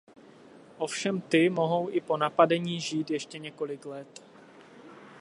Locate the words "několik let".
3.39-4.21